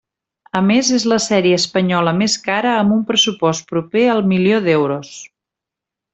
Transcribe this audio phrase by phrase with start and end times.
[0.59, 5.15] A més és la sèrie espanyola més cara amb un pressupost proper al milió d'euros.